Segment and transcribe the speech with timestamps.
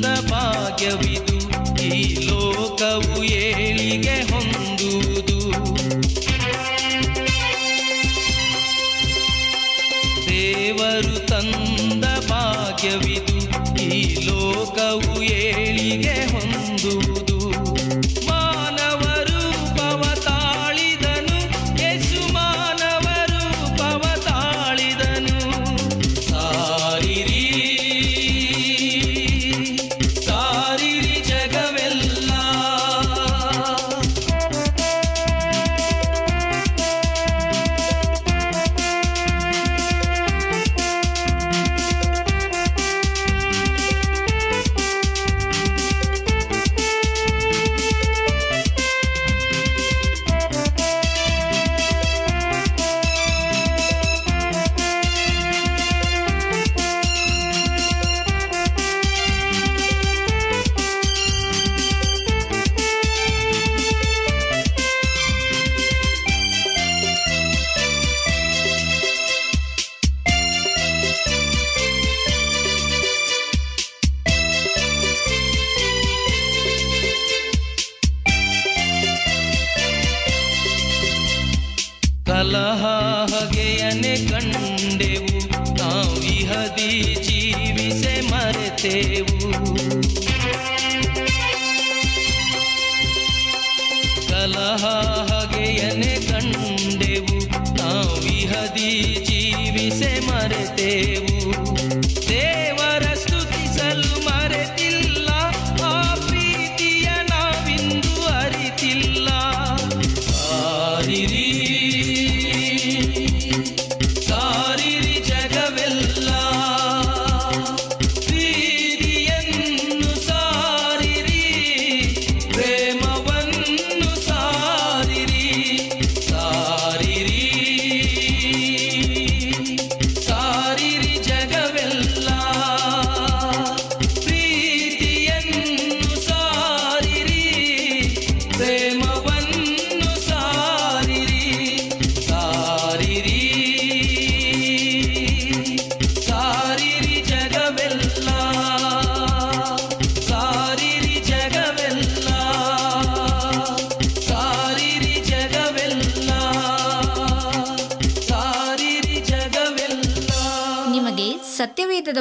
[0.00, 1.36] ತಂದ ಭಾಗ್ಯವಿದು
[1.82, 5.38] ಈ ಲೋಕವು ಏಳಿಗೆ ಹೊಂದುವುದು.
[10.28, 13.09] ದೇವರು ತಂದ ಭಾಗ್ಯವಿದು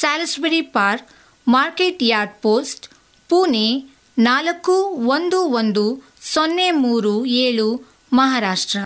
[0.00, 1.08] Salisbury park,
[1.48, 2.88] market yard post,
[3.28, 3.84] Pune
[4.18, 4.72] ನಾಲ್ಕು
[5.08, 8.78] ಒಂದು ಒಂದು ಸೊನ್ನೆ ಮೂರು ಏಳು, ಮಹಾರಾಷ್ಟ್ರ.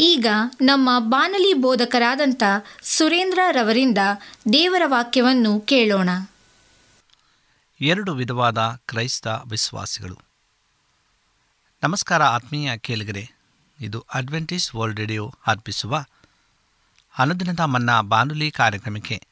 [0.00, 0.26] ಈಗ
[0.60, 2.42] ನಮ್ಮ ಬಾನಲಿ ಬೋಧಕರಾದಂಥ
[2.82, 3.98] ಸುರೇಂದ್ರ ರವರಿಂದ
[4.52, 6.10] ದೇವರ ವಾಕ್ಯವನ್ನು ಕೇಳೋಣ.
[7.80, 10.18] ಎರಡು ವಿಧವಾದ ಕ್ರೈಸ್ತ ವಿಶ್ವಾಸಿಗಳು.
[11.82, 13.30] ನಮಸ್ಕಾರ ಆತ್ಮೀಯ ಕೇಳಿಗರೆ,
[13.80, 16.04] ಇದು ಅಡ್ವೆಂಟೇಜ್ ವರ್ಲ್ಡ್ ರೇಡಿಯೋ ಅರ್ಪಿಸುವ
[17.18, 19.31] ಅನುದಿನದ ಮನ್ನಾ ಬಾನುಲಿ ಕಾರ್ಯಕ್ರಮಕ್ಕೆ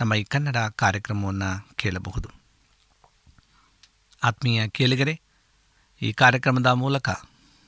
[0.00, 2.30] ನಮ್ಮ ಈ ಕನ್ನಡ ಕಾರ್ಯಕ್ರಮವನ್ನು ಕೇಳಬಹುದು.
[4.22, 5.20] ಆತ್ಮೀಯ ಕೇಳಿಗರೆ,
[6.02, 7.08] ಈ ಕಾರ್ಯಕ್ರಮದ ಮೂಲಕ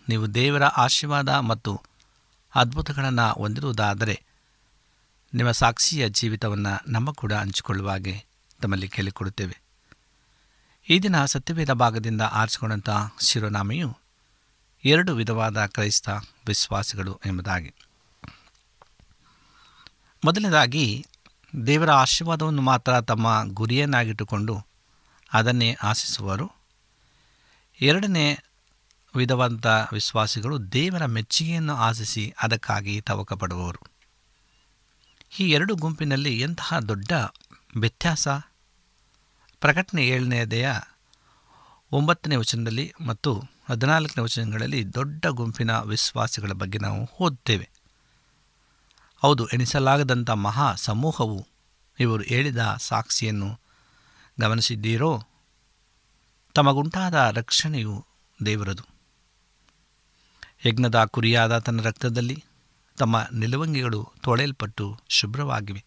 [0.08, 1.82] ನೀವು ದೇವರ ಆಶೀರ್ವಾದ ಮತ್ತು
[2.54, 4.22] ಅದ್ಭುತಗಳನ್ನು ಹೊಂದಿರುವುದಾದರೆ
[5.34, 8.24] ನಿಮ್ಮ ಸಾಕ್ಷಿಯ ಜೀವಿತವನ್ನು ನಮ್ಮ ಕೂಡ ಹಂಚಿಕೊಳ್ಳುವ ಹಾಗೆ
[8.62, 9.60] ತಮ್ಮಲ್ಲಿ ಕೇಳಿಕೊಡುತ್ತೇವೆ.
[10.88, 12.90] ಈ ದಿನ ಸತ್ಯವೇದ ಭಾಗದಿಂದ ಆರಿಸಿಕೊಂಡಂಥ
[13.20, 13.98] ಶಿರೋನಾಮೆಯು
[14.84, 16.08] ಎರಡು ವಿಧವಾದ ಕ್ರೈಸ್ತ
[16.46, 17.74] ವಿಶ್ವಾಸಿಗಳು ಎಂಬುದಾಗಿ.
[20.24, 21.06] ಮೊದಲನೇದಾಗಿ
[21.66, 24.66] ದೇವರ ಆಶೀರ್ವಾದವನ್ನು ಮಾತ್ರ ತಮ್ಮ ಗುರಿಯನ್ನಾಗಿಟ್ಟುಕೊಂಡು
[25.32, 26.50] ಅದನ್ನೇ ಆಶಿಸುವರು.
[27.80, 28.38] ಎರಡನೇ
[29.16, 33.86] ವಿಧವಂತ ವಿಶ್ವಾಸಿಗಳು ದೇವರ ಮೆಚ್ಚುಗೆಯನ್ನು ಆಶಿಸಿ ಅದಕ್ಕಾಗಿ ತವಕ ಪಡುವವರು
[35.38, 37.12] ಈ ಎರಡು ಗುಂಪಿನಲ್ಲಿ ಎಂತಹ ದೊಡ್ಡ
[37.76, 38.28] ವ್ಯತ್ಯಾಸ?
[39.60, 40.70] ಪ್ರಕಟಣೆ ಏಳನೆಯದೆಯ
[41.92, 47.77] ಒಂಬತ್ತನೇ ವಚನದಲ್ಲಿ ಮತ್ತು ಹದಿನಾಲ್ಕನೇ ವಚನಗಳಲ್ಲಿ ದೊಡ್ಡ ಗುಂಪಿನ ವಿಶ್ವಾಸಿಗಳ ಬಗ್ಗೆ ನಾವು ಓದುತ್ತೇವೆ.
[49.22, 51.46] ಹೌದು, ಎಣಿಸಲಾಗದಂಥ ಮಹಾ ಸಮೂಹವು
[52.00, 53.60] ಇವರು ಹೇಳಿದ ಸಾಕ್ಷಿಯನ್ನು
[54.40, 55.22] ಗಮನಿಸಿದ್ದೀರೋ?
[56.54, 58.06] ತಮಗುಂಟಾದ ರಕ್ಷಣೆಯು
[58.46, 58.82] ದೇವರದು.
[60.66, 62.44] ಯಜ್ಞದ ಕುರಿಯಾದ ತನ್ನ ರಕ್ತದಲ್ಲಿ
[62.98, 65.84] ತಮ್ಮ ನಿಲುವಂಗಿಗಳು ತೊಳೆಯಲ್ಪಟ್ಟು ಶುಭ್ರವಾಗಿವೆ.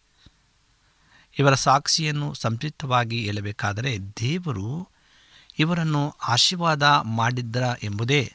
[1.38, 4.88] ಇವರ ಸಾಕ್ಷಿಯನ್ನು ಸಂಕ್ಷಿಪ್ತವಾಗಿ ಹೇಳಬೇಕಾದರೆ ದೇವರು
[5.58, 8.34] ಇವರನ್ನು ಆಶೀರ್ವಾದ ಮಾಡಿದ್ದರ ಎಂಬುದೇ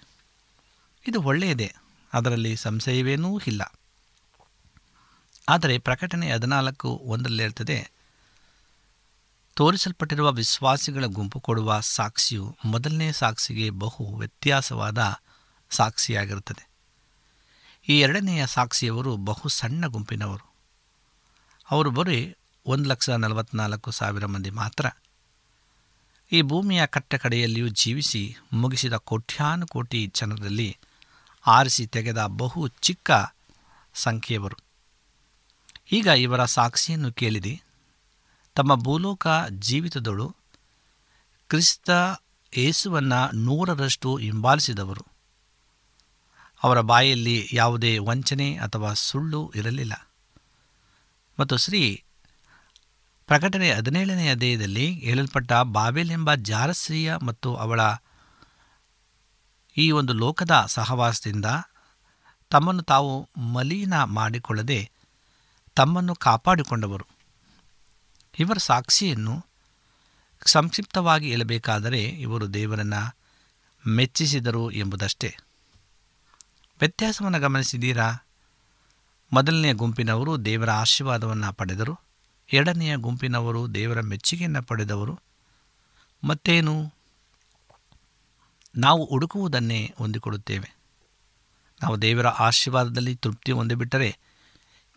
[1.08, 1.76] ಇದು ಒಳ್ಳೆಯದೇ.
[2.14, 3.77] ಅದರಲ್ಲಿ ಸಂಶಯವೇನೂ ಇಲ್ಲ.
[5.48, 7.92] ಆದರೆ ಪ್ರಕಟಣೆ ಹದಿನಾಲ್ಕು ಒಂದರಲ್ಲಿ ಹೇಳ್ತದೆ,
[9.56, 15.20] ತೋರಿಸಲ್ಪಟ್ಟಿರುವ ವಿಶ್ವಾಸಿಗಳ ಗುಂಪು ಕೊಡುವ ಸಾಕ್ಷಿಯು ಮೊದಲನೇ ಸಾಕ್ಷಿಗೆ ಬಹು ವ್ಯತ್ಯಾಸವಾದ
[15.70, 16.70] ಸಾಕ್ಷಿಯಾಗಿರುತ್ತದೆ.
[17.90, 20.54] ಈ ಎರಡನೆಯ ಸಾಕ್ಷಿಯವರು ಬಹು ಸಣ್ಣ ಗುಂಪಿನವರು.
[21.72, 22.36] ಅವರು ಬರೀ
[22.66, 24.86] ಒಂದು ಲಕ್ಷ ನಲವತ್ತ್ನಾಲ್ಕು ಸಾವಿರ ಮಂದಿ ಮಾತ್ರ.
[26.32, 30.78] ಈ ಭೂಮಿಯ ಕಟ್ಟಕಡೆಯಲ್ಲಿಯೂ ಜೀವಿಸಿ ಮುಗಿಸಿದ ಕೋಟ್ಯಾನುಕೋಟಿ ಜನರಲ್ಲಿ
[31.48, 33.12] ಆರಿಸಿ ತೆಗೆದ ಬಹು ಚಿಕ್ಕ
[33.94, 34.67] ಸಂಖ್ಯೆಯವರು.
[35.92, 37.62] ಈಗ ಇವರ ಸಾಕ್ಷಿಯನ್ನು ಕೇಳಿರಿ
[38.56, 40.36] ತಮ್ಮ ಭೂಲೋಕ ಜೀವಿತದಳು
[41.48, 41.90] ಕ್ರಿಸ್ತ
[42.58, 45.06] ಯೇಸುವನ್ನು ನೂರರಷ್ಟು ಹಿಂಬಾಲಿಸಿದವರು.
[46.64, 50.08] ಅವರ ಬಾಯಲ್ಲಿ ಯಾವುದೇ ವಂಚನೆ ಅಥವಾ ಸುಳ್ಳು ಇರಲಿಲ್ಲ.
[51.40, 52.04] ಮತ್ತು ಶ್ರೀ
[53.28, 57.80] ಪ್ರಕಟಣೆ ಹದಿನೇಳನೆಯ ದೇಹದಲ್ಲಿ ಹೇಳಲ್ಪಟ್ಟ ಬಾಬೆಲ್ ಎಂಬ ಜಾರಸ್ತ್ರೀಯ ಮತ್ತು ಅವಳ
[59.78, 61.46] ಈ ಒಂದು ಲೋಕದ ಸಹವಾಸದಿಂದ
[62.50, 64.92] ತಮ್ಮನ್ನು ತಾವು ಮಲೀನ ಮಾಡಿಕೊಳ್ಳದೆ
[65.78, 67.06] ತಮ್ಮನ್ನು ಕಾಪಾಡಿಕೊಂಡವರು.
[68.40, 69.46] ಇವರ ಸಾಕ್ಷಿಯನ್ನು
[70.46, 73.18] ಸಂಕ್ಷಿಪ್ತವಾಗಿ ಹೇಳಬೇಕಾದರೆ ಇವರು ದೇವರನ್ನು
[73.90, 75.38] ಮೆಚ್ಚಿಸಿದರು ಎಂಬುದಷ್ಟೇ.
[76.80, 78.14] ವ್ಯತ್ಯಾಸವನ್ನು ಗಮನಿಸಿದ್ದೀರಾ?
[79.34, 82.00] ಮೊದಲನೆಯ ಗುಂಪಿನವರು ದೇವರ ಆಶೀರ್ವಾದವನ್ನು ಪಡೆದರು.
[82.54, 85.20] ಎರಡನೆಯ ಗುಂಪಿನವರು ದೇವರ ಮೆಚ್ಚುಗೆಯನ್ನು ಪಡೆದವರು.
[86.24, 86.94] ಮತ್ತೇನು?
[88.76, 90.76] ನಾವು ಹುಡುಕುವುದನ್ನೇ ಹೊಂದಿಕೊಡುತ್ತೇವೆ
[91.82, 94.20] ನಾವು ದೇವರ ಆಶೀರ್ವಾದದಲ್ಲಿ ತೃಪ್ತಿ ಹೊಂದಿಬಿಟ್ಟರೆ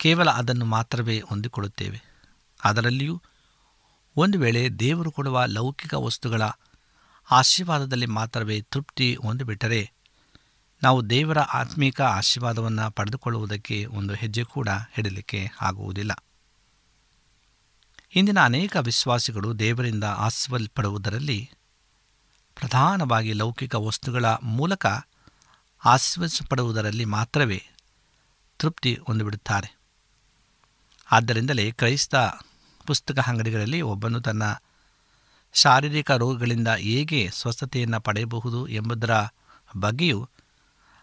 [0.01, 2.03] ಕೇವಲ ಅದನ್ನು ಮಾತ್ರವೇ ಹೊಂದಿಕೊಳ್ಳುತ್ತೇವೆ.
[2.65, 3.23] ಅದರಲ್ಲಿಯೂ
[4.17, 6.43] ಒಂದು ವೇಳೆ ದೇವರು ಕೊಡುವ ಲೌಕಿಕ ವಸ್ತುಗಳ
[7.31, 9.93] ಆಶೀರ್ವಾದದಲ್ಲಿ ಮಾತ್ರವೇ ತೃಪ್ತಿ ಹೊಂದಿಬಿಟ್ಟರೆ
[10.83, 16.25] ನಾವು ದೇವರ ಆತ್ಮೀಕ ಆಶೀರ್ವಾದವನ್ನು ಪಡೆದುಕೊಳ್ಳುವುದಕ್ಕೆ ಒಂದು ಹೆಜ್ಜೆ ಕೂಡ ಹಿಡಲಿಕ್ಕೆ ಆಗುವುದಿಲ್ಲ.
[18.15, 21.51] ಇಂದಿನ ಅನೇಕ ವಿಶ್ವಾಸಿಗಳು ದೇವರಿಂದ ಆಸ್ವಲ್ಪಡುವುದರಲ್ಲಿ
[22.55, 24.87] ಪ್ರಧಾನವಾಗಿ ಲೌಕಿಕ ವಸ್ತುಗಳ ಮೂಲಕ
[25.85, 27.67] ಆಶೀರ್ವಿಸಲ್ಪಡುವುದರಲ್ಲಿ ಮಾತ್ರವೇ
[28.59, 29.80] ತೃಪ್ತಿ ಹೊಂದಿಬಿಡುತ್ತಾರೆ.
[31.11, 32.15] ಆದ್ದರಿಂದಲೇ ಕ್ರೈಸ್ತ
[32.87, 34.43] ಪುಸ್ತಕ ಅಂಗಡಿಗಳಲ್ಲಿ ಒಬ್ಬನು ತನ್ನ
[35.53, 39.11] ಶಾರೀರಿಕ ರೋಗಗಳಿಂದ ಹೇಗೆ ಸ್ವಸ್ಥತೆಯನ್ನು ಪಡೆಯಬಹುದು ಎಂಬುದರ
[39.77, 40.29] ಬಗ್ಗೆಯೂ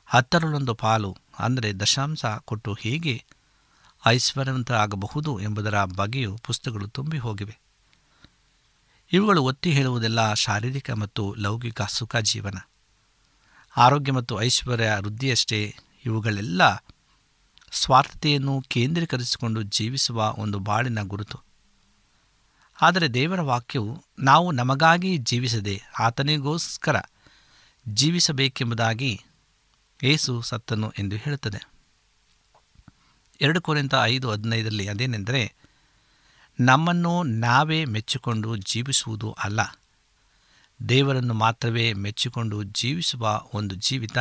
[0.05, 3.23] ಹತ್ತರಲ್ಲೊಂದು ಪಾಲು, ಅಂದರೆ ದಶಾಂಶ ಕೊಟ್ಟು ಹೇಗೆ
[4.07, 7.59] ಐಶ್ವರ್ಯವಂತರಾಗಬಹುದು ಎಂಬುದರ ಬಗ್ಗೆಯೂ ಪುಸ್ತಕಗಳು ತುಂಬಿ ಹೋಗಿವೆ.
[9.11, 12.57] ಇವುಗಳು ಒತ್ತಿ ಹೇಳುವುದೆಲ್ಲ ಶಾರೀರಿಕ ಮತ್ತು ಲೌಕಿಕ ಸುಖ ಜೀವನ
[13.77, 16.61] ಆರೋಗ್ಯ ಮತ್ತು ಐಶ್ವರ್ಯ ವೃದ್ಧಿಯಷ್ಟೇ ಇವುಗಳೆಲ್ಲ
[17.71, 21.39] ಸ್ವಾರ್ಥತೆಯನ್ನು ಕೇಂದ್ರೀಕರಿಸಿಕೊಂಡು ಜೀವಿಸುವ ಒಂದು ಬಾಳಿನ ಗುರುತು.
[22.81, 26.95] ಆದರೆ ದೇವರ ವಾಕ್ಯವು ನಾವು ನಮಗಾಗಿ ಜೀವಿಸದೆ ಆತನಿಗೋಸ್ಕರ
[27.87, 29.23] ಜೀವಿಸಬೇಕೆಂಬುದಾಗಿ
[30.03, 31.69] ಏಸು ಸತ್ತನು ಎಂದು ಹೇಳುತ್ತದೆ.
[33.41, 35.53] ಎರಡು ಕೋರಿಂದ ಐದು ಹದಿನೈದರಲ್ಲಿ ಅದೇನೆಂದರೆ,
[36.59, 39.79] ನಮ್ಮನ್ನು ನಾವೇ ಮೆಚ್ಚಿಕೊಂಡು ಜೀವಿಸುವುದು ಅಲ್ಲ.
[40.89, 44.17] ದೇವರನ್ನು ಮಾತ್ರವೇ ಮೆಚ್ಚಿಕೊಂಡು ಜೀವಿಸುವ ಒಂದು ಜೀವಿತ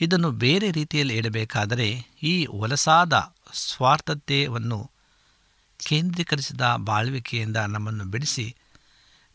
[0.00, 4.90] ಇದನ್ನು ಬೇರೆ ರೀತಿಯಲ್ಲಿ ಇಡಬೇಕಾದರೆ ಈ ವಲಸಾದ ಸ್ವಾರ್ಥತೆಯನ್ನು
[5.86, 8.56] ಕೇಂದ್ರೀಕರಿಸಿದ ಬಾಳ್ವಿಕೆಯಿಂದ ನಮ್ಮನ್ನು ಬಿಡಿಸಿ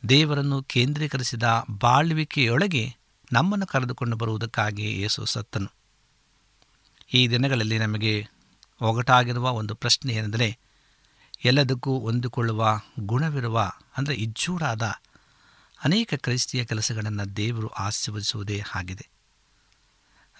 [0.09, 2.95] ದೇವರನ್ನು ಕೇಂದ್ರೀಕರಿಸಿದ ಬಾಳ್ವಿಕೆಯೊಳಗೆ
[3.33, 5.71] ನಮ್ಮನ್ನು ಕರೆದುಕೊಂಡು ಬರುವುದಕ್ಕಾಗಿ ಯೇಸು ಸತ್ತನು.
[7.13, 8.27] ಈ ದಿನಗಳಲ್ಲಿ ನಮಗೆ
[8.81, 10.59] ಒಗಟಾಗಿರುವ ಒಂದು ಪ್ರಶ್ನೆ ಏನೆಂದರೆ,
[11.45, 12.67] ಎಲ್ಲದಕ್ಕೂ ಹೊಂದಿಕೊಳ್ಳುವ
[12.99, 14.83] ಗುಣವಿರುವ, ಅಂದರೆ ಇಜ್ಜೂಡಾದ
[15.83, 19.09] ಅನೇಕ ಕ್ರೈಸ್ತಿಯ ಕೆಲಸಗಳನ್ನು ದೇವರು ಆಶೀರ್ವದಿಸುವುದೇ ಆಗಿದೆ.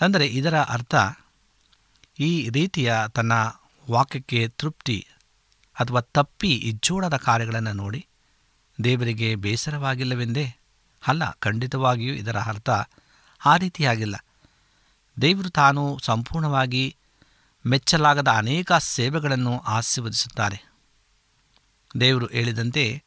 [0.02, 0.96] ಅಂದರೆ ಇದರ ಅರ್ಥ
[2.20, 3.32] ಈ ರೀತಿಯ ತನ್ನ
[3.92, 5.08] ವಾಕ್ಯಕ್ಕೆ ತೃಪ್ತಿ
[5.76, 8.08] ಅಥವಾ ತಪ್ಪಿ ಇಜ್ಜೋಡದ ಕಾರ್ಯಗಳನ್ನು ನೋಡಿ
[8.84, 10.56] ದೇವರಿಗೆ ಬೇಸರವಾಗಿಲ್ಲವೆಂದೇ?
[11.08, 12.70] ಅಲ್ಲ, ಖಂಡಿತವಾಗಿಯೂ ಇದರ ಅರ್ಥ
[13.46, 14.26] ಆ ರೀತಿಯಾಗಿಲ್ಲ.
[15.22, 16.96] ದೇವರು ತಾನು ಸಂಪೂರ್ಣವಾಗಿ
[17.66, 20.68] ಮೆಚ್ಚಲಾಗದ ಅನೇಕ ಸೇವೆಗಳನ್ನು ಆಶೀರ್ವದಿಸುತ್ತಾರೆ.
[22.00, 23.04] ದೇವರು ಹೇಳಿದಂತೆ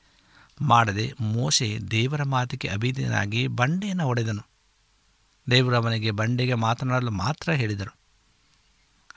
[0.63, 4.50] ಮಾಡದೆ ಮೋಶೆ ದೇವರ ಮಾತಿಗೆ ಅಭಿದಿನಾಗಿ ಬಂಡೆಯನ್ನು ಹೊಡೆದನು
[5.47, 7.93] ದೇವರು ಅವನಿಗೆ ಬಂಡೆಗೆ ಮಾತನಾಡಲು ಮಾತ್ರ ಹೇಳಿದರು.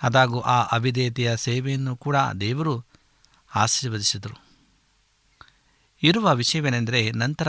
[0.01, 2.85] ಅದಾಗೂ ಆ ಅವಿಧೇಯತೆಯ ಸೇವೆಯನ್ನು ಕೂಡ ದೇವರು
[3.55, 4.37] ಆಶೀರ್ವದಿಸಿದರು.
[6.03, 7.47] ಇರುವ ವಿಷಯವೇನೆಂದರೆ ನಂತರ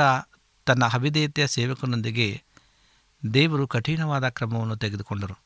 [0.66, 2.28] ತನ್ನ ಅವಿಧೇಯತೆಯ ಸೇವಕನೊಂದಿಗೆ
[3.34, 5.36] ದೇವರು ಕಠಿಣವಾದ ಕ್ರಮವನ್ನು ತೆಗೆದುಕೊಂಡರು.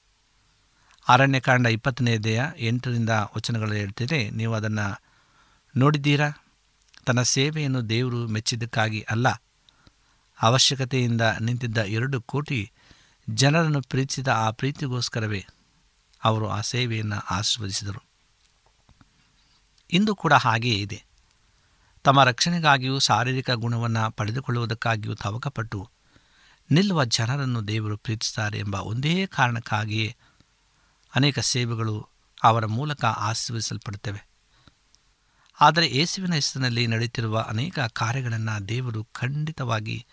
[1.07, 4.87] ಅರಣ್ಯಕಾಂಡ ಇಪ್ಪತ್ತನೇದೆಯ ಎಂಟರಿಂದ ವಚನಗಳು ಹೇಳ್ತಿದೆ ನೀವು ಅದನ್ನು
[5.75, 6.29] ನೋಡಿದ್ದೀರಾ?
[7.07, 9.29] ತನ್ನ ಸೇವೆಯನ್ನು ದೇವರು ಮೆಚ್ಚಿದ್ದಕ್ಕಾಗಿ ಅಲ್ಲ,
[10.43, 12.61] ಅವಶ್ಯಕತೆಯಿಂದ ನಿಂತಿದ್ದ ಎರಡು ಕೋಟಿ
[13.31, 15.47] ಜನರನ್ನು ಪ್ರೀತಿಸಿದ ಆ ಪ್ರೀತಿಗೋಸ್ಕರವೇ
[16.25, 18.03] ಅವರು ಆ ಸೇವೆಯನ್ನು ಆಶೀರ್ವದಿಸಿದರು.
[19.91, 21.05] ಇಂದು ಕೂಡ ಹಾಗೆಯೇ ಇದೆ.
[22.03, 25.91] ತಮ್ಮ ರಕ್ಷಣೆಗಾಗಿಯೂ ಶಾರೀರಿಕ ಗುಣವನ್ನು ಪಡೆದುಕೊಳ್ಳುವುದಕ್ಕಾಗಿಯೂ ತವಕಪಟ್ಟು
[26.71, 30.17] ನಿಲ್ಲುವ ಜನರನ್ನು ದೇವರು ಪ್ರೀತಿಸುತ್ತಾರೆ ಎಂಬ ಒಂದೇ ಕಾರಣಕ್ಕಾಗಿಯೇ
[31.15, 32.09] ಅನೇಕ ಸೇವೆಗಳು
[32.43, 34.29] ಅವರ ಮೂಲಕ ಆಶೀರ್ವದಿಸಲ್ಪಡುತ್ತವೆ.
[35.61, 40.07] ಆದರೆ ಯೇಸುವಿನ ಹೆಸರಿನಲ್ಲಿ ನಡೆಯುತ್ತಿರುವ ಅನೇಕ ಕಾರ್ಯಗಳನ್ನು ದೇವರು ಖಂಡಿತವಾಗಿ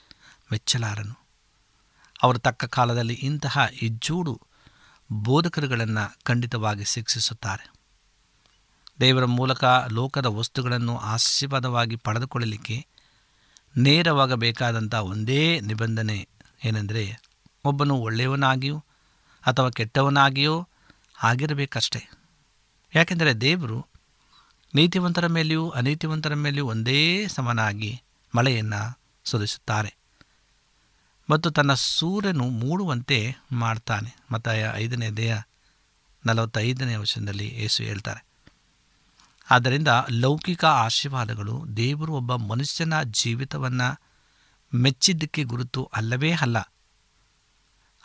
[0.51, 1.25] ಮೆಚ್ಚಲಾರನು.
[2.25, 4.41] ಅವರು ತಕ್ಕ ಕಾಲದಲ್ಲಿ ಇಂತಹ ಇಜ್ಜೂಡು
[5.12, 7.74] ಬೋಧಕರುಗಳನ್ನು ಖಂಡಿತವಾಗಿ ಶಿಕ್ಷಿಸುತ್ತಾರೆ.
[9.00, 12.88] ದೇವರ ಮೂಲಕ ಲೋಕದ ವಸ್ತುಗಳನ್ನು ಆಶೀರ್ವಾದವಾಗಿ ಪಡೆದುಕೊಳ್ಳಲಿಕ್ಕೆ
[13.77, 16.27] ನೇರವಾಗಬೇಕಾದಂಥ ಒಂದೇ ನಿಬಂಧನೆ
[16.65, 17.20] ಏನೆಂದರೆ
[17.63, 18.84] ಒಬ್ಬನು ಒಳ್ಳೆಯವನಾಗಿಯೂ
[19.46, 20.67] ಅಥವಾ ಕೆಟ್ಟವನಾಗಿಯೋ
[21.24, 22.12] ಆಗಿರಬೇಕಷ್ಟೆ.
[22.96, 23.88] ಯಾಕೆಂದರೆ ದೇವರು
[24.75, 28.01] ನೀತಿವಂತರ ಮೇಲೆಯೂ ಅನೀತಿವಂತರ ಮೇಲೆಯೂ ಒಂದೇ ಸಮನಾಗಿ
[28.36, 30.04] ಮಳೆಯನ್ನು ಸುರಿಸುತ್ತಾರೆ.
[31.29, 34.15] ಮತ್ತು ತನ್ನ ಸೂರ್ಯನು ಮೂಡುವಂತೆ ಮಾಡ್ತಾನೆ.
[34.32, 35.41] ಮತ್ತು ಐದನೇ ದೇಹ
[36.25, 38.25] ನಲವತ್ತೈದನೇ ವರ್ಷದಲ್ಲಿ ಯೇಸು ಹೇಳ್ತಾರೆ.
[39.51, 44.01] ಆದ್ದರಿಂದ ಲೌಕಿಕ ಆಶೀರ್ವಾದಗಳು ದೇವರು ಒಬ್ಬ ಮನುಷ್ಯನ ಜೀವಿತವನ್ನು
[44.77, 46.58] ಮೆಚ್ಚಿದ್ದಕ್ಕೆ ಗುರುತು ಅಲ್ಲವೇ ಅಲ್ಲ.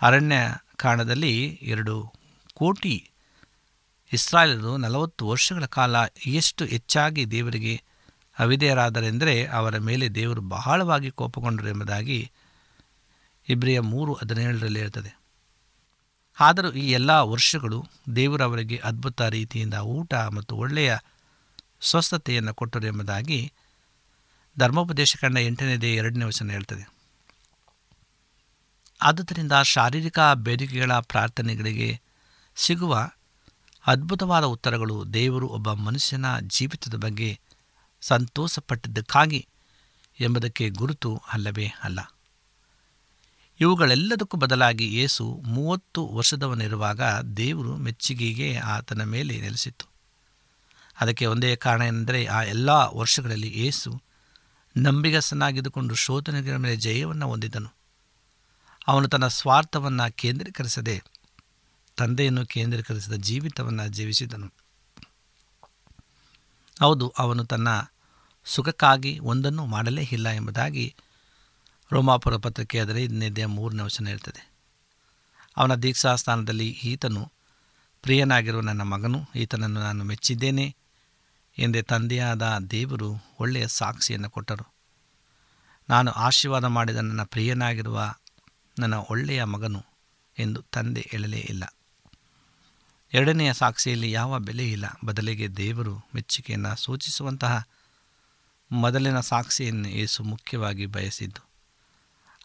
[0.03, 0.37] ಅರಣ್ಯ
[0.77, 2.13] ಕಾಣದಲ್ಲಿ ಎರಡು
[2.55, 3.11] ಕೋಟಿ
[4.13, 5.97] ಇಸ್ರಾಯೇಲರು ನಲವತ್ತು ವರ್ಷಗಳ ಕಾಲ
[6.27, 7.83] ಎಷ್ಟು ಹೆಚ್ಚಾಗಿ ದೇವರಿಗೆ
[8.39, 12.31] ಅವಿಧೇಯರಾದರೆಂದರೆ ಅವರ ಮೇಲೆ ದೇವರು ಬಹಳವಾಗಿ ಕೋಪಗೊಂಡರು ಎಂಬುದಾಗಿ
[13.51, 15.21] ಇಬ್ರಿಯ ಮೂರು ಹದಿನೇಳರಲ್ಲಿ ಹೇಳ್ತದೆ.
[16.41, 20.97] ಆದರೂ ಈ ಎಲ್ಲ ವರ್ಷಗಳು ದೇವರವರಿಗೆ ಅದ್ಭುತ ರೀತಿಯಿಂದ ಊಟ ಮತ್ತು ಒಳ್ಳೆಯ
[21.81, 23.53] ಸ್ವಸ್ಥತೆಯನ್ನು ಕೊಟ್ಟರು ಎಂಬುದಾಗಿ
[24.59, 26.91] ಧರ್ಮೋಪದೇಶ ಕಂಡ ಎಂಟನೇದೇ ಎರಡನೇ ವಚನ ಹೇಳ್ತದೆ.
[29.03, 32.01] ಆದುದರಿಂದ ಶಾರೀರಿಕ ಬೇಡಿಕೆಗಳ ಪ್ರಾರ್ಥನೆಗಳಿಗೆ
[32.57, 33.11] ಸಿಗುವ
[33.87, 37.41] ಅದ್ಭುತವಾದ ಉತ್ತರಗಳು ದೇವರು ಒಬ್ಬ ಮನುಷ್ಯನ ಜೀವಿತದ ಬಗ್ಗೆ
[38.01, 39.49] ಸಂತೋಷಪಟ್ಟಿದ್ದಕ್ಕಾಗಿ
[40.21, 42.01] ಎಂಬುದಕ್ಕೆ ಗುರುತು ಅಲ್ಲವೇ ಅಲ್ಲ.
[43.61, 47.01] ಇವುಗಳೆಲ್ಲದಕ್ಕೂ ಬದಲಾಗಿ ಏಸು ಮೂವತ್ತು ವರ್ಷದವನಿರುವಾಗ
[47.37, 49.87] ದೇವರು ಮೆಚ್ಚುಗೆಗೆ ಆತನ ಮೇಲೆ ನೆಲೆಸಿತು
[51.01, 54.03] ಅದಕ್ಕೆ ಒಂದೇ ಕಾರಣ ಎಂದರೆ ಆ ಎಲ್ಲ ವರ್ಷಗಳಲ್ಲಿ ಏಸು
[54.77, 57.71] ನಂಬಿಗಸನಾಗಿದ್ದುಕೊಂಡು ಶೋಧನೆಗಳ ಮೇಲೆ ಜಯವನ್ನು ಹೊಂದಿದನು.
[58.87, 61.03] ಅವನು ತನ್ನ ಸ್ವಾರ್ಥವನ್ನು ಕೇಂದ್ರೀಕರಿಸದೆ
[61.97, 64.53] ತಂದೆಯನ್ನು ಕೇಂದ್ರೀಕರಿಸಿದ ಜೀವಿತವನ್ನು ಜೀವಿಸಿದನು.
[66.81, 67.69] ಹೌದು, ಅವನು ತನ್ನ
[68.45, 70.95] ಸುಖಕ್ಕಾಗಿ ಒಂದನ್ನು ಮಾಡಲೇ ಇಲ್ಲ ಎಂಬುದಾಗಿ
[71.93, 74.51] ರೋಮಾಪುರ ಪತ್ರಿಕೆ ಹದಿನೈದನೇದೆಯ ಮೂರನೇ ವಚನ ಇರ್ತದೆ
[75.57, 77.33] ಅವನ ದೀಕ್ಷಾಸ್ಥಾನದಲ್ಲಿ ಈತನು
[78.03, 80.77] ಪ್ರಿಯನಾಗಿರುವ ನನ್ನ ಮಗನು, ಈತನನ್ನು ನಾನು ಮೆಚ್ಚಿದ್ದೇನೆ
[81.59, 84.73] ಎಂದೇ ತಂದೆಯಾದ ದೇವರು ಒಳ್ಳೆಯ ಸಾಕ್ಷಿಯನ್ನು ಕೊಟ್ಟರು.
[85.89, 88.15] ನಾನು ಆಶೀರ್ವಾದ ಮಾಡಿದ ನನ್ನ ಪ್ರಿಯನಾಗಿರುವ
[88.79, 89.85] ನನ್ನ ಒಳ್ಳೆಯ ಮಗನು
[90.39, 91.65] ಎಂದು ತಂದೆ ಹೇಳಲೇ ಇಲ್ಲ.
[93.13, 94.85] ಎರಡನೆಯ ಸಾಕ್ಷಿಯಲ್ಲಿ ಯಾವ ಬೆಲೆ ಇಲ್ಲ.
[95.05, 97.69] ಬದಲಿಗೆ ದೇವರು ಮೆಚ್ಚುಗೆಯನ್ನು ಸೂಚಿಸುವಂತಹ
[98.73, 101.50] ಮೊದಲಿನ ಸಾಕ್ಷಿಯನ್ನು ಏಸು ಮುಖ್ಯವಾಗಿ ಬಯಸಿದ್ದು.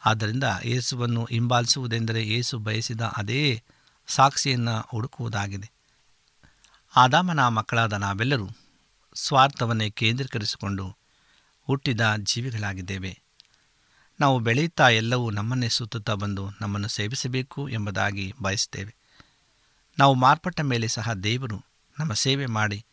[0.06, 3.64] ಆದ್ದರಿಂದ ಯೇಸುವನ್ನು ಹಿಂಬಾಲಿಸುವುದೆಂದರೆ ಏಸು ಬಯಸಿದ ಅದೇ
[4.08, 5.72] ಸಾಕ್ಷಿಯನ್ನು ಹುಡುಕುವುದಾಗಿದೆ.
[6.96, 8.50] ಆದಾಮನ ಮಕ್ಕಳಾದ ನಾವೆಲ್ಲರೂ
[9.16, 10.98] ಸ್ವಾರ್ಥವನ್ನೇ ಕೇಂದ್ರೀಕರಿಸಿಕೊಂಡು
[11.62, 13.22] ಹುಟ್ಟಿದ ಜೀವಿಗಳಾಗಿದ್ದೇವೆ.
[14.20, 18.96] ನಾವು ಬೆಳೆಯುತ್ತಾ ಎಲ್ಲವೂ ನಮ್ಮನ್ನೇ ಸುತ್ತುತ್ತಾ ಬಂದು ನಮ್ಮನ್ನು ಸೇವಿಸಬೇಕು ಎಂಬುದಾಗಿ ಬಯಸ್ತೇವೆ
[20.00, 21.66] ನಾವು ಮಾರ್ಪಟ್ಟ ಮೇಲೆ ಸಹ ದೇವರು
[22.00, 22.86] ನಮ್ಮ ಸೇವೆ ಮಾಡಿ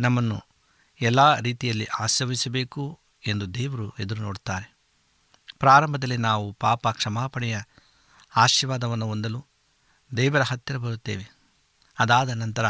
[0.00, 0.40] ನಮ್ಮನ್ನು
[1.00, 4.73] ಎಲ್ಲ ರೀತಿಯಲ್ಲಿ ಆಶ್ರವಿಸಬೇಕು ಎಂದು ದೇವರು ಎದುರು ನೋಡುತ್ತಾರೆ.
[5.64, 7.60] ಪ್ರಾರಂಭದಲ್ಲಿ ನಾವು ಪಾಪ ಕ್ಷಮಾಪಣೆಯ
[8.36, 9.46] ಆಶೀರ್ವಾದವನ್ನು ಹೊಂದಲು
[10.16, 11.36] ದೇವರ ಹತ್ತಿರ ಬರುತ್ತೇವೆ.
[11.98, 12.64] ಅದಾದ ನಂತರ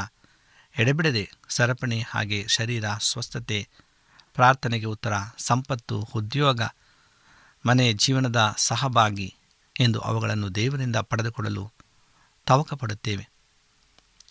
[0.78, 3.68] ಎಡೆಬಿಡದೆ ಸರಪಣಿ ಹಾಗೆ ಶರೀರ, ಸ್ವಸ್ಥತೆ,
[4.34, 6.62] ಪ್ರಾರ್ಥನೆಗೆ ಉತ್ತರ, ಸಂಪತ್ತು, ಉದ್ಯೋಗ,
[7.66, 9.34] ಮನೆ ಜೀವನದ ಸಹಭಾಗಿ
[9.80, 11.72] ಎಂದು ಅವುಗಳನ್ನು ದೇವರಿಂದ ಪಡೆದುಕೊಳ್ಳಲು
[12.46, 13.28] ತವಕ ಪಡುತ್ತೇವೆ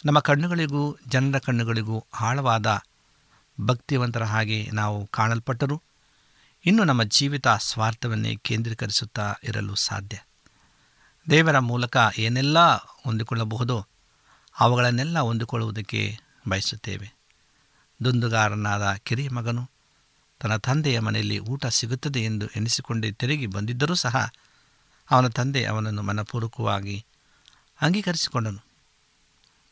[0.05, 2.81] ನಮ್ಮ ಕಣ್ಣುಗಳಿಗೂ, ಜನರ ಕಣ್ಣುಗಳಿಗೂ ಆಳವಾದ
[3.61, 5.81] ಭಕ್ತಿವಂತರ ಹಾಗೆ ನಾವು ಕಾಣಲ್ಪಟ್ಟರೂ.
[6.65, 10.19] ಇನ್ನು ನಮ್ಮ ಜೀವಿತ ಸ್ವಾರ್ಥವನ್ನೇ ಕೇಂದ್ರೀಕರಿಸುತ್ತಾ ಇರಲು ಸಾಧ್ಯ.
[11.29, 13.87] ದೇವರ ಮೂಲಕ ಏನೆಲ್ಲ ಹೊಂದಿಕೊಳ್ಳಬಹುದೋ,
[14.59, 17.13] ಅವುಗಳನ್ನೆಲ್ಲ ಹೊಂದಿಕೊಳ್ಳುವುದಕ್ಕೆ ಬಯಸುತ್ತೇವೆ.
[18.03, 19.69] ದುಂದುಗಾರನಾದ ಕಿರಿಯ ಮಗನು
[20.39, 24.31] ತನ್ನ ತಂದೆಯ ಮನೆಯಲ್ಲಿ ಊಟ ಸಿಗುತ್ತದೆ ಎಂದು ಎನಿಸಿಕೊಂಡೇ ತಿರುಗಿ ಬಂದಿದ್ದರೂ ಸಹ
[25.11, 27.05] ಅವನ ತಂದೆ ಅವನನ್ನು ಮನಪೂರ್ವಕವಾಗಿ
[27.81, 28.65] ಅಂಗೀಕರಿಸಿಕೊಂಡನು.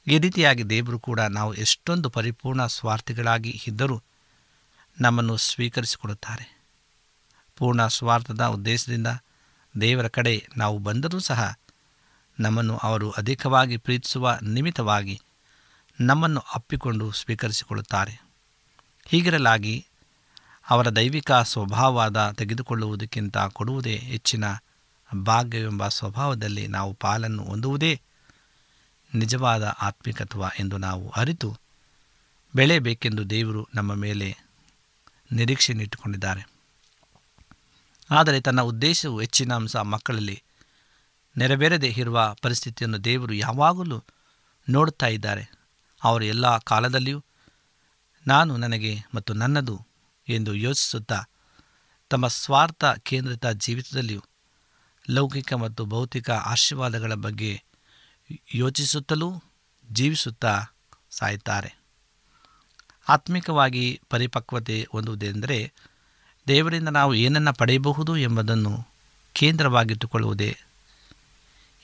[0.07, 4.03] ಈ ರೀತಿಯಾಗಿ ದೇವರು ಕೂಡ ನಾವು ಎಷ್ಟೊಂದು ಪರಿಪೂರ್ಣ ಸ್ವಾರ್ಥಿಗಳಾಗಿ ಇದ್ದರೂ
[5.01, 6.60] ನಮ್ಮನ್ನು ಸ್ವೀಕರಿಸಿಕೊಡುತ್ತಾರೆ.
[7.57, 9.07] ಪೂರ್ಣ ಸ್ವಾರ್ಥದ ಉದ್ದೇಶದಿಂದ
[9.81, 11.59] ದೇವರ ಕಡೆ ನಾವು ಬಂದರೂ ಸಹ
[12.39, 15.21] ನಮ್ಮನ್ನು ಅವರು ಅಧಿಕವಾಗಿ ಪ್ರೀತಿಸುವ ನಿಮಿತ್ತವಾಗಿ
[15.99, 18.21] ನಮ್ಮನ್ನು ಅಪ್ಪಿಕೊಂಡು ಸ್ವೀಕರಿಸಿಕೊಳ್ಳುತ್ತಾರೆ.
[19.05, 19.85] ಹೀಗಿರಲಾಗಿ
[20.69, 24.43] ಅವರ ದೈವಿಕ ಸ್ವಭಾವದ ತೆಗೆದುಕೊಳ್ಳುವುದಕ್ಕಿಂತ ಕೊಡುವುದೇ ಹೆಚ್ಚಿನ
[25.23, 28.01] ಭಾಗ್ಯವೆಂಬ ಸ್ವಭಾವದಲ್ಲಿ ನಾವು ಪಾಲನ್ನು ಹೊಂದುವುದೇ
[29.15, 31.57] ನಿಜವಾದ ಆತ್ಮಿಕತ್ವ ಎಂದು ನಾವು ಅರಿತು
[32.55, 34.37] ಬೆಳೆಯಬೇಕೆಂದು ದೇವರು ನಮ್ಮ ಮೇಲೆ
[35.31, 36.50] ನಿರೀಕ್ಷೆಯನ್ನಿಟ್ಟುಕೊಂಡಿದ್ದಾರೆ.
[38.11, 40.43] ಆದರೆ ತನ್ನ ಉದ್ದೇಶವು ಹೆಚ್ಚಿನ ಅಂಶ ಮಕ್ಕಳಲ್ಲಿ
[41.37, 44.03] ನೆರವೇರದೆ ಇರುವ ಪರಿಸ್ಥಿತಿಯನ್ನು ದೇವರು ಯಾವಾಗಲೂ
[44.69, 45.51] ನೋಡುತ್ತಾ ಇದ್ದಾರೆ.
[46.03, 47.23] ಅವರು ಎಲ್ಲ ಕಾಲದಲ್ಲಿಯೂ
[48.27, 49.87] ನಾನು ನನಗೆ ಮತ್ತು ನನ್ನದು
[50.29, 51.23] ಎಂದು ಯೋಚಿಸುತ್ತಾ
[52.09, 54.23] ತಮ್ಮ ಸ್ವಾರ್ಥ ಕೇಂದ್ರಿತ ಜೀವಿತದಲ್ಲಿಯೂ
[55.09, 57.63] ಲೌಕಿಕ ಮತ್ತು ಭೌತಿಕ ಆಶೀರ್ವಾದಗಳ ಬಗ್ಗೆ
[58.53, 59.43] ಯೋಚಿಸುತ್ತಲೂ
[59.91, 60.63] ಜೀವಿಸುತ್ತಾ
[61.11, 61.77] ಸಾಯುತ್ತಾರೆ.
[63.09, 65.73] ಆತ್ಮಿಕವಾಗಿ ಪರಿಪಕ್ವತೆ ಹೊಂದುವುದೆಂದರೆ
[66.51, 68.87] ದೇವರಿಂದ ನಾವು ಏನನ್ನು ಪಡೆಯಬಹುದು ಎಂಬುದನ್ನು
[69.33, 70.57] ಕೇಂದ್ರವಾಗಿಟ್ಟುಕೊಳ್ಳುವುದೇ?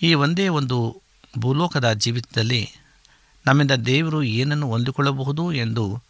[0.01, 1.01] ಈ ಒಂದೇ ಒಂದು
[1.39, 2.69] ಭೂಲೋಕದ ಜೀವಿತದಲ್ಲಿ
[3.45, 6.03] ನಮ್ಮಿಂದ ದೇವರು ಏನನ್ನು ಹೊಂದಿಕೊಳ್ಳಬಹುದು ಎಂದು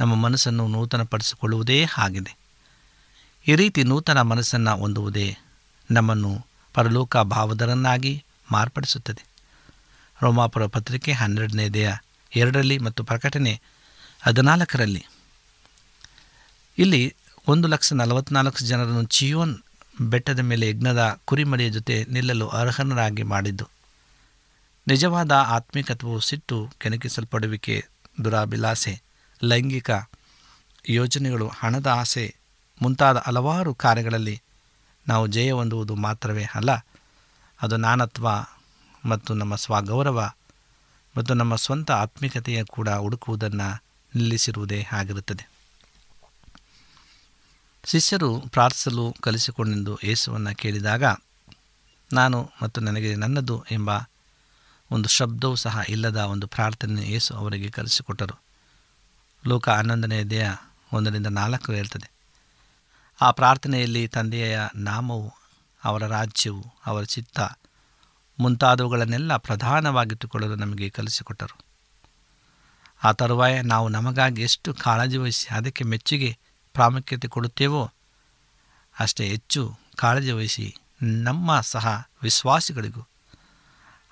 [0.00, 2.36] ನಮ್ಮ ಮನಸ್ಸನ್ನು ನೂತನಪಡಿಸಿಕೊಳ್ಳುವುದೇ ಆಗಿದೆ.
[3.46, 5.38] ಈ ರೀತಿ ನೂತನ ಮನಸ್ಸನ್ನು ಹೊಂದುವುದೇ
[5.90, 9.24] ನಮ್ಮನ್ನು ಪರಲೋಕ ಭಾವದರನ್ನಾಗಿ ಮಾರ್ಪಡಿಸುತ್ತದೆ.
[10.22, 11.92] ರೋಮಾಪುರ ಪತ್ರಿಕೆ ಹನ್ನೆರಡನೇದೆಯ
[12.36, 13.60] ಎರಡರಲ್ಲಿ ಮತ್ತು ಪ್ರಕಟಣೆ
[14.22, 15.06] ಹದಿನಾಲ್ಕರಲ್ಲಿ.
[16.78, 19.54] ಇಲ್ಲಿ ಒಂದು ಲಕ್ಷ ನಲವತ್ನಾಲ್ಕು ಜನರನ್ನು ಚಿಯೋನ್
[20.00, 23.66] ಬೆಟ್ಟದ ಮೇಲೆ ಯಜ್ಞದ ಕುರಿಮರಿಯ ಜೊತೆ ನಿಲ್ಲಲು ಅರ್ಹನರಾಗಿ ಮಾಡಿದ್ದು.
[24.88, 27.76] ನಿಜವಾದ ಆತ್ಮಿಕತ್ವವು ಸಿಟ್ಟು ಕೆಣಕಿಸಲ್ಪಡುವಿಕೆ
[28.24, 29.02] ದುರಾಭಿಲಾಸೆ
[29.44, 29.90] ಲೈಂಗಿಕ
[30.88, 32.34] ಯೋಜನೆಗಳು ಹಣದ ಆಸೆ
[32.82, 34.42] ಮುಂತಾದ ಹಲವಾರು ಕಾರ್ಯಗಳಲ್ಲಿ
[35.08, 36.70] ನಾವು ಜಯ ಹೊಂದುವುದು ಮಾತ್ರವೇ ಅಲ್ಲ,
[37.62, 38.28] ಅದು ನಾನತ್ವ
[39.06, 40.30] ಮತ್ತು ನಮ್ಮ ಸ್ವಗೌರವ
[41.16, 43.82] ಮತ್ತು ನಮ್ಮ ಸ್ವಂತ ಆತ್ಮಿಕತೆಯ ಕೂಡ ಹುಡುಕುವುದನ್ನು
[44.16, 45.51] ನಿಲ್ಲಿಸಿರುವುದೇ ಆಗಿರುತ್ತದೆ.
[47.84, 51.04] ಶಿಷ್ಯರು ಪ್ರಾರ್ಥಿಸಲು ಕಲಿಸಿಕೊಂಡೆಂದು ಯೇಸುವನ್ನು ಕೇಳಿದಾಗ,
[52.12, 53.90] ನಾನು ಮತ್ತು ನನಗೆ ನನ್ನದು ಎಂಬ
[54.90, 58.36] ಒಂದು ಶಬ್ದವೂ ಸಹ ಇಲ್ಲದ ಒಂದು ಪ್ರಾರ್ಥನೆ ಯೇಸು ಅವರಿಗೆ ಕಲಿಸಿಕೊಟ್ಟರು.
[59.46, 60.50] ಲೋಕ ಹನ್ನೊಂದನೆಯದೆಯ
[60.92, 62.10] ಒಂದರಿಂದ ನಾಲ್ಕು ಹೇಳ್ತದೆ,
[63.20, 65.34] ಆ ಪ್ರಾರ್ಥನೆಯಲ್ಲಿ ತಂದೆಯ ನಾಮವು,
[65.84, 67.40] ಅವರ ರಾಜ್ಯವು, ಅವರ ಚಿತ್ತ
[68.38, 71.56] ಮುಂತಾದವುಗಳನ್ನೆಲ್ಲ ಪ್ರಧಾನವಾಗಿಟ್ಟುಕೊಳ್ಳಲು ನಮಗೆ ಕಲಿಸಿಕೊಟ್ಟರು.
[73.04, 76.38] ಆ ತರುವಾಯ ನಾವು ನಮಗಾಗಿ ಎಷ್ಟು ಕಾಳಜಿ ವಹಿಸಿ ಅದಕ್ಕೆ ಮೆಚ್ಚುಗೆ
[76.74, 77.90] ಪ್ರಾಮುಖ್ಯತೆ ಕೊಡುತ್ತೇವೋ?
[79.00, 83.08] ಅಷ್ಟೇ ಹೆಚ್ಚು ಕಾಳಜಿ ವಹಿಸಿ ನಮ್ಮ ಸಹ ವಿಶ್ವಾಸಿಗಳಿಗೂ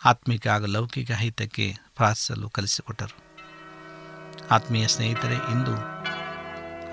[0.05, 3.17] ಆತ್ಮಿಕ ಹಾಗೂ ಲೌಕಿಕ ಹಿತಕ್ಕೆ ಪ್ರಾರ್ಥಿಸಲು ಕಲಿಸಿಕೊಟ್ಟರು.
[4.51, 6.01] ಆತ್ಮೀಯ ಸ್ನೇಹಿತರೆ, ಇಂದು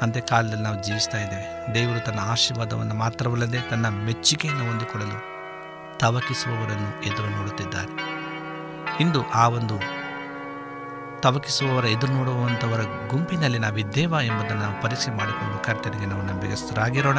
[0.02, 1.74] ಅಂತ್ಯಕಾಲದಲ್ಲಿ ನಾವು ಜೀವಿಸ್ತಾ ಇದ್ದೇವೆ.
[1.74, 5.38] ದೇವರು ತನ್ನ ಆಶೀರ್ವಾದವನ್ನು ಮಾತ್ರವಲ್ಲದೆ ತನ್ನ ಮೆಚ್ಚುಗೆಯನ್ನು ಹೊಂದಿಕೊಳ್ಳಲು
[6.00, 8.18] ತವಕಿಸುವವರನ್ನು ಎದುರು ನೋಡುತ್ತಿದ್ದಾರೆ.
[9.04, 9.97] ಇಂದು ಆ ಒಂದು
[11.20, 17.18] ತವಕಿಸುವವರ ಎದುರು ನೋಡುವಂಥವರ ಗುಂಪಿನಲ್ಲಿ ನಾವಿದ್ದೇವಾ ಎಂಬುದನ್ನು ನಾವು ಪರೀಕ್ಷೆ ಮಾಡಿಕೊಂಡು ಕರ್ತನಿಗೆ ನಾವು ನಂಬಿಗಸ್ತರಾಗಿರೋಣ.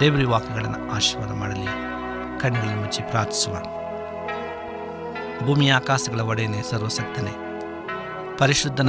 [0.00, 1.66] ದೇವರಿ ವಾಕ್ಯಗಳನ್ನು ಆಶೀರ್ವಾದ ಮಾಡಲಿ.
[2.40, 3.54] ಕಣ್ಣುಗಳನ್ನು ಮುಚ್ಚಿ ಪ್ರಾರ್ಥಿಸುವ.
[5.46, 7.32] ಭೂಮಿಯ ಆಕಾಶಗಳ ಒಡೆಯನೇ ಸರ್ವಸಕ್ತನೇ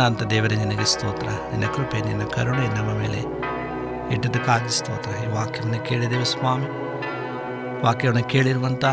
[0.05, 1.27] ಅಂತ ದೇವರೇ, ನಿನಗೆ ಸ್ತೋತ್ರ.
[1.27, 3.19] ನಿನ್ನ ಕೃಪೆ, ನಿನ್ನ ಕರುಣೆ ನಮ್ಮ ಮೇಲೆ
[4.13, 5.09] ಇಟ್ಟದಕ್ಕಾಗಿ ಸ್ತೋತ್ರ.
[5.23, 6.65] ಈ ವಾಕ್ಯವನ್ನು ಕೇಳಿದೇವ ಸ್ವಾಮಿ.
[7.83, 8.85] ವಾಕ್ಯವನ್ನು ಕೇಳಿರುವಂಥ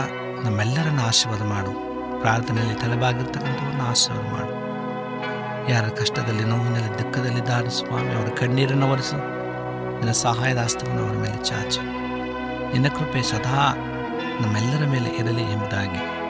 [0.45, 1.71] ನಮ್ಮೆಲ್ಲರನ್ನು ಆಶೀರ್ವಾದ ಮಾಡು.
[2.21, 4.54] ಪ್ರಾರ್ಥನೆಯಲ್ಲಿ ತಲೆಬಾಗಿರ್ತಕ್ಕಂಥವ್ರನ್ನ ಆಶೀರ್ವಾದ ಮಾಡು.
[5.69, 9.17] ಯಾರ ಕಷ್ಟದಲ್ಲಿ, ನೋವಿನಲ್ಲಿ ದುಃಖದಲ್ಲಿದ್ದಾರೆ ಸ್ವಾಮಿ, ಅವರ ಕಣ್ಣೀರನ್ನು ಒರೆಸು.
[9.95, 11.83] ನಿನ್ನ ಸಹಾಯದ ಹಸ್ತವನ್ನು ಅವರ ಮೇಲೆ ಚಾಚು.
[12.73, 13.77] ನಿನ್ನ ಕೃಪೆ ಸದಾ
[14.41, 16.25] ನಮ್ಮೆಲ್ಲರ ಮೇಲೆ ಇರಲಿ ಎಂಬುದಾಗಿ.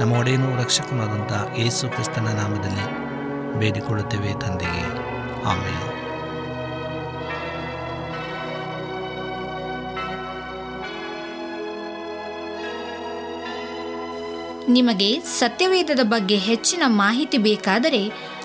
[0.00, 3.08] ನಮ್ಮ ಒಡೆಯನು ರಕ್ಷಕನಾದಂಥ ಯೇಸು ಕ್ರಿಸ್ತನ ನಾಮದಲ್ಲಿ
[3.58, 4.84] ಬೇಡಿಕೊಳ್ಳುತ್ತೇವೆ ತಂದೆಗೆ
[5.44, 5.98] ಆಮೇಲೆ
[14.68, 18.28] ನಿಮಗೆ ಸತ್ಯವೇದದ ಬಗ್ಗೆ ಹೆಚ್ಚಿನ ಮಾಹಿತಿ ಬೇಕಾದರೆ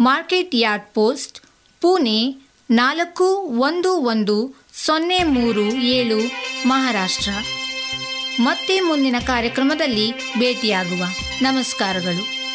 [0.00, 1.40] market yard post,
[1.80, 6.18] Pune ನಾಲ್ಕು ಒಂದು ಒಂದು ಸೊನ್ನೆ ಮೂರು ಏಳು,
[6.68, 7.30] ಮಹಾರಾಷ್ಟ್ರ.
[8.40, 11.04] ಮತ್ತೆ ಮುಂದಿನ ಕಾರ್ಯಕ್ರಮದಲ್ಲಿ ಭೇಟಿಯಾಗುವ.
[11.42, 12.45] ನಮಸ್ಕಾರಗಳು.